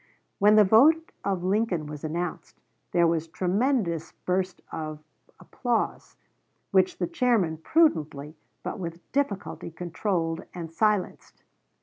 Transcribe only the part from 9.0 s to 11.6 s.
difficulty controlled and silenced.